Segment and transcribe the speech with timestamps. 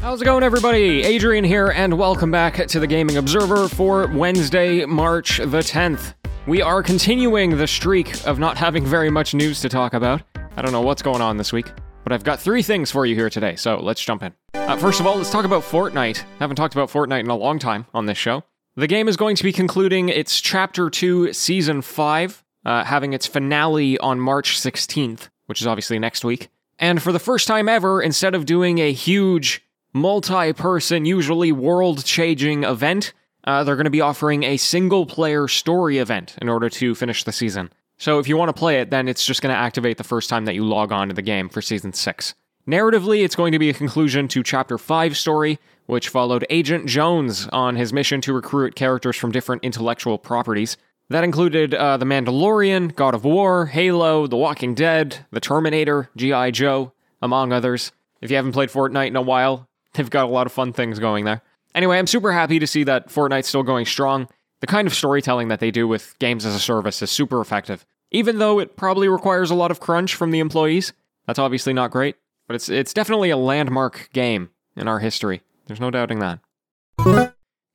[0.00, 1.02] How's it going, everybody?
[1.02, 6.14] Adrian here, and welcome back to the Gaming Observer for Wednesday, March the 10th.
[6.46, 10.22] We are continuing the streak of not having very much news to talk about.
[10.56, 11.70] I don't know what's going on this week,
[12.02, 14.32] but I've got three things for you here today, so let's jump in.
[14.54, 16.24] Uh, first of all, let's talk about Fortnite.
[16.38, 18.42] Haven't talked about Fortnite in a long time on this show.
[18.76, 23.26] The game is going to be concluding its Chapter 2 Season 5, uh, having its
[23.26, 26.48] finale on March 16th, which is obviously next week.
[26.78, 32.04] And for the first time ever, instead of doing a huge multi person, usually world
[32.04, 33.12] changing event,
[33.44, 37.24] uh, they're going to be offering a single player story event in order to finish
[37.24, 37.70] the season.
[37.98, 40.30] So if you want to play it, then it's just going to activate the first
[40.30, 42.34] time that you log on to the game for season 6.
[42.66, 47.48] Narratively, it's going to be a conclusion to Chapter 5 story, which followed Agent Jones
[47.48, 50.76] on his mission to recruit characters from different intellectual properties.
[51.08, 56.52] That included uh, The Mandalorian, God of War, Halo, The Walking Dead, The Terminator, G.I.
[56.52, 57.92] Joe, among others.
[58.20, 60.98] If you haven't played Fortnite in a while, they've got a lot of fun things
[60.98, 61.42] going there.
[61.74, 64.28] Anyway, I'm super happy to see that Fortnite's still going strong.
[64.60, 67.86] The kind of storytelling that they do with games as a service is super effective.
[68.10, 70.92] Even though it probably requires a lot of crunch from the employees,
[71.26, 72.16] that's obviously not great,
[72.46, 75.42] but it's it's definitely a landmark game in our history.
[75.66, 76.40] There's no doubting that.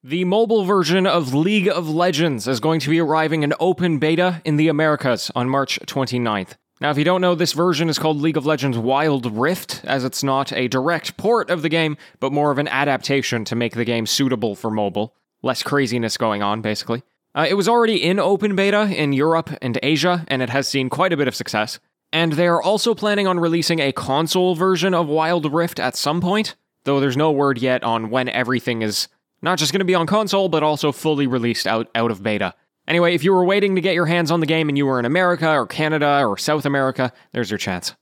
[0.03, 4.41] The mobile version of League of Legends is going to be arriving in open beta
[4.45, 6.57] in the Americas on March 29th.
[6.81, 10.03] Now, if you don't know, this version is called League of Legends Wild Rift, as
[10.03, 13.75] it's not a direct port of the game, but more of an adaptation to make
[13.75, 15.15] the game suitable for mobile.
[15.41, 17.03] Less craziness going on, basically.
[17.33, 20.89] Uh, it was already in open beta in Europe and Asia, and it has seen
[20.89, 21.79] quite a bit of success.
[22.11, 26.19] And they are also planning on releasing a console version of Wild Rift at some
[26.19, 29.07] point, though there's no word yet on when everything is
[29.41, 32.53] not just going to be on console, but also fully released out, out of beta.
[32.87, 34.99] Anyway, if you were waiting to get your hands on the game and you were
[34.99, 37.95] in America or Canada or South America, there's your chance.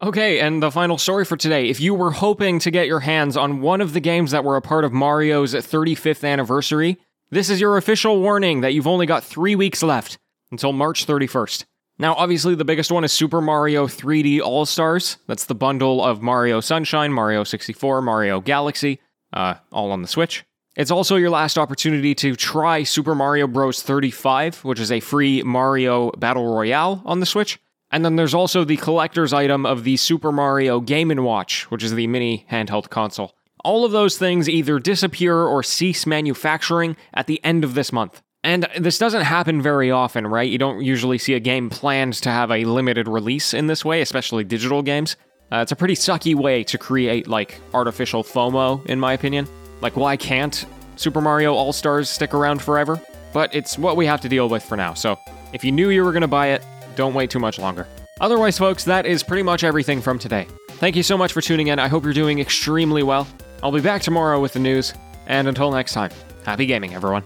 [0.00, 1.68] Okay, and the final story for today.
[1.68, 4.56] If you were hoping to get your hands on one of the games that were
[4.56, 6.98] a part of Mario's 35th anniversary,
[7.30, 10.18] this is your official warning that you've only got three weeks left
[10.52, 11.64] until March 31st.
[11.98, 15.16] Now, obviously, the biggest one is Super Mario 3D All Stars.
[15.26, 19.00] That's the bundle of Mario Sunshine, Mario 64, Mario Galaxy,
[19.32, 20.44] uh, all on the Switch.
[20.78, 23.82] It's also your last opportunity to try Super Mario Bros.
[23.82, 27.58] 35, which is a free Mario Battle Royale on the Switch.
[27.90, 31.82] And then there's also the collector's item of the Super Mario Game & Watch, which
[31.82, 33.34] is the mini handheld console.
[33.64, 38.22] All of those things either disappear or cease manufacturing at the end of this month.
[38.44, 40.48] And this doesn't happen very often, right?
[40.48, 44.00] You don't usually see a game planned to have a limited release in this way,
[44.00, 45.16] especially digital games.
[45.50, 49.48] Uh, it's a pretty sucky way to create, like, artificial FOMO, in my opinion.
[49.80, 50.66] Like, why can't
[50.96, 53.00] Super Mario All Stars stick around forever?
[53.32, 55.18] But it's what we have to deal with for now, so
[55.52, 56.64] if you knew you were going to buy it,
[56.96, 57.86] don't wait too much longer.
[58.20, 60.46] Otherwise, folks, that is pretty much everything from today.
[60.72, 61.78] Thank you so much for tuning in.
[61.78, 63.28] I hope you're doing extremely well.
[63.62, 64.94] I'll be back tomorrow with the news,
[65.26, 66.10] and until next time,
[66.44, 67.22] happy gaming, everyone.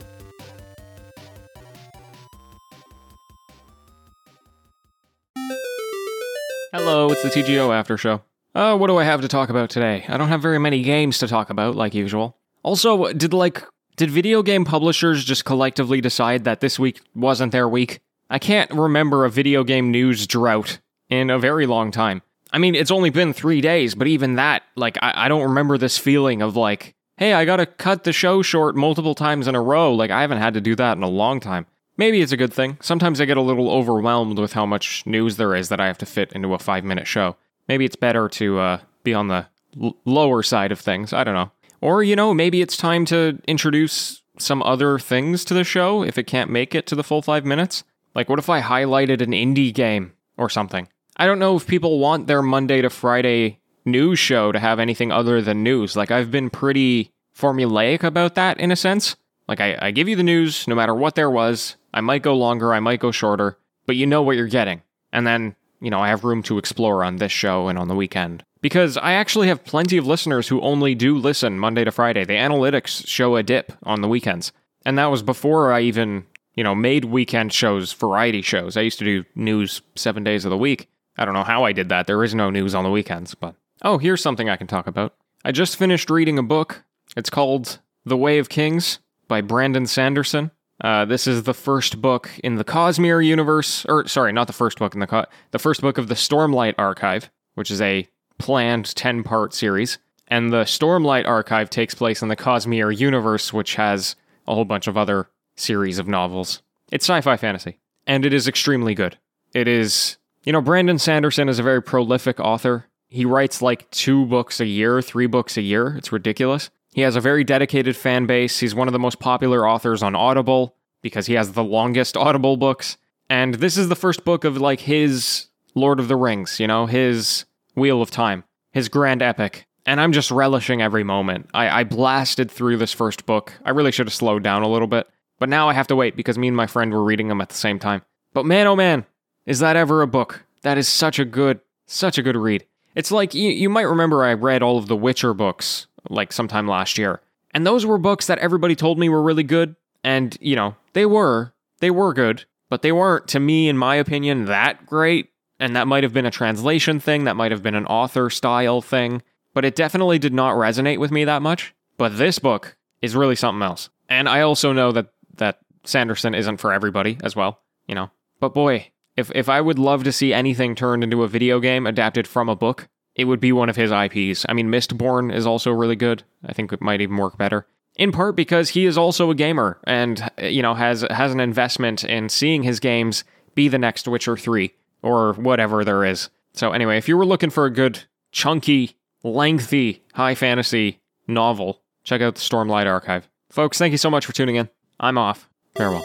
[6.73, 8.23] Hello, it's the TGO After Show.
[8.55, 10.05] Uh, what do I have to talk about today?
[10.09, 12.39] I don't have very many games to talk about, like usual.
[12.63, 13.65] Also, did like
[13.97, 18.01] did video game publishers just collectively decide that this week wasn't their week?
[18.31, 20.79] I can't remember a video game news drought
[21.11, 22.23] in a very long time.
[22.53, 25.77] I mean, it's only been three days, but even that, like, I, I don't remember
[25.79, 29.63] this feeling of like, hey, I gotta cut the show short multiple times in a
[29.63, 29.95] row.
[29.95, 31.67] Like, I haven't had to do that in a long time.
[31.97, 32.79] Maybe it's a good thing.
[32.81, 35.99] Sometimes I get a little overwhelmed with how much news there is that I have
[35.99, 37.37] to fit into a five minute show.
[37.69, 39.47] Maybe it's better to uh, be on the
[39.81, 41.13] l- lower side of things.
[41.13, 41.51] I don't know.
[41.83, 46.17] Or, you know, maybe it's time to introduce some other things to the show if
[46.17, 47.83] it can't make it to the full five minutes.
[48.15, 50.89] Like, what if I highlighted an indie game or something?
[51.17, 55.11] I don't know if people want their Monday to Friday news show to have anything
[55.11, 55.97] other than news.
[55.97, 59.17] Like, I've been pretty formulaic about that in a sense.
[59.49, 61.77] Like, I, I give you the news no matter what there was.
[61.93, 64.83] I might go longer, I might go shorter, but you know what you're getting.
[65.13, 67.97] And then, you know, I have room to explore on this show and on the
[67.97, 68.45] weekend.
[68.63, 72.25] Because I actually have plenty of listeners who only do listen Monday to Friday.
[72.25, 74.53] The analytics show a dip on the weekends.
[74.87, 76.25] And that was before I even,
[76.55, 78.77] you know, made weekend shows, variety shows.
[78.77, 80.89] I used to do news seven days of the week.
[81.19, 82.07] I don't know how I did that.
[82.07, 85.15] There is no news on the weekends, but oh, here's something I can talk about.
[85.45, 86.85] I just finished reading a book.
[87.17, 90.53] It's called The Way of Kings by Brandon Sanderson.
[90.81, 94.79] Uh, this is the first book in the Cosmere universe, or sorry, not the first
[94.79, 98.09] book in the Co- the first book of the Stormlight Archive, which is a
[98.43, 99.99] planned ten part series.
[100.29, 104.17] And the Stormlight Archive takes place in the Cosmere universe, which has
[104.47, 106.63] a whole bunch of other series of novels.
[106.91, 109.19] It's sci-fi fantasy, and it is extremely good.
[109.55, 112.87] It is, you know, Brandon Sanderson is a very prolific author.
[113.09, 115.95] he writes like two books a year, three books a year.
[115.99, 116.71] It's ridiculous.
[116.95, 118.59] He has a very dedicated fan base.
[118.61, 122.57] He's one of the most popular authors on Audible because he has the longest Audible
[122.57, 122.97] books.
[123.29, 126.87] And this is the first book of like his Lord of the Rings, you know,
[126.87, 129.67] his Wheel of Time, his grand epic.
[129.85, 131.51] And I'm just relishing every moment.
[131.53, 133.53] I, I blasted through this first book.
[133.65, 135.09] I really should have slowed down a little bit.
[135.39, 137.49] But now I have to wait because me and my friend were reading them at
[137.49, 138.03] the same time.
[138.33, 139.07] But man, oh man,
[139.45, 140.45] is that ever a book?
[140.63, 142.65] That is such a good, such a good read.
[142.95, 146.69] It's like you, you might remember I read all of the Witcher books like sometime
[146.69, 147.21] last year.
[147.53, 149.75] And those were books that everybody told me were really good.
[150.05, 151.55] And, you know, they were.
[151.81, 152.45] They were good.
[152.71, 155.31] But they weren't, to me, in my opinion, that great.
[155.63, 157.23] And that might have been a translation thing.
[157.23, 159.23] That might have been an author style thing.
[159.55, 161.73] But it definitely did not resonate with me that much.
[161.97, 163.89] But this book is really something else.
[164.09, 168.11] And I also know that, that Sanderson isn't for everybody as well, you know.
[168.41, 171.87] But boy, if if I would love to see anything turned into a video game
[171.87, 174.45] adapted from a book, it would be one of his IPs.
[174.49, 176.25] I mean, Mistborn is also really good.
[176.45, 177.69] I think it might even work better.
[177.95, 182.03] In part because he is also a gamer and you know has has an investment
[182.03, 183.23] in seeing his games
[183.55, 184.73] be the next Witcher 3
[185.03, 186.31] or whatever there is.
[186.55, 192.21] So anyway, if you were looking for a good chunky, lengthy high fantasy novel, check
[192.21, 193.29] out the Stormlight Archive.
[193.51, 194.69] Folks, thank you so much for tuning in.
[194.99, 195.49] I'm off.
[195.75, 196.05] Farewell.